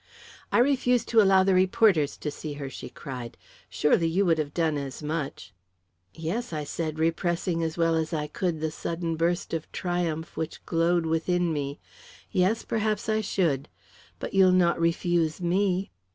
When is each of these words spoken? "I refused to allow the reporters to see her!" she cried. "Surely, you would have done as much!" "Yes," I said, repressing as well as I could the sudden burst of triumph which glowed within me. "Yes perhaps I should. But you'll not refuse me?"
"I 0.51 0.57
refused 0.57 1.09
to 1.09 1.21
allow 1.21 1.43
the 1.43 1.53
reporters 1.53 2.17
to 2.17 2.31
see 2.31 2.53
her!" 2.53 2.71
she 2.71 2.89
cried. 2.89 3.37
"Surely, 3.69 4.07
you 4.07 4.25
would 4.25 4.39
have 4.39 4.51
done 4.51 4.75
as 4.75 5.03
much!" 5.03 5.53
"Yes," 6.11 6.51
I 6.51 6.63
said, 6.63 6.97
repressing 6.97 7.61
as 7.61 7.77
well 7.77 7.93
as 7.93 8.11
I 8.11 8.25
could 8.25 8.61
the 8.61 8.71
sudden 8.71 9.15
burst 9.15 9.53
of 9.53 9.71
triumph 9.71 10.35
which 10.35 10.65
glowed 10.65 11.05
within 11.05 11.53
me. 11.53 11.79
"Yes 12.31 12.63
perhaps 12.65 13.09
I 13.09 13.21
should. 13.21 13.69
But 14.17 14.33
you'll 14.33 14.53
not 14.53 14.79
refuse 14.79 15.39
me?" 15.39 15.91